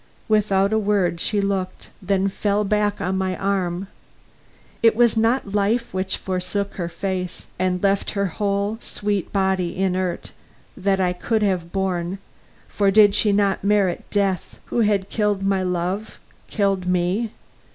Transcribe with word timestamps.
Without 0.27 0.73
a 0.73 0.79
word 0.79 1.19
she 1.19 1.39
looked, 1.39 1.91
then 2.01 2.27
fell 2.27 2.63
back 2.63 2.99
on 2.99 3.19
my 3.19 3.37
arm. 3.37 3.87
It 4.81 4.95
was 4.95 5.15
not 5.15 5.53
life 5.53 5.93
which 5.93 6.17
forsook 6.17 6.73
her 6.73 6.89
face, 6.89 7.45
and 7.59 7.83
left 7.83 8.09
her 8.17 8.25
whole 8.25 8.79
sweet 8.81 9.31
body 9.31 9.77
inert 9.77 10.31
that 10.75 10.99
I 10.99 11.13
could 11.13 11.43
have 11.43 11.71
borne, 11.71 12.17
for 12.67 12.89
did 12.89 13.13
she 13.13 13.31
not 13.31 13.63
merit 13.63 14.03
death 14.09 14.57
who 14.65 14.79
had 14.79 15.11
killed 15.11 15.43
my 15.43 15.61
love, 15.61 16.17
killed 16.49 16.87
me? 16.87 17.29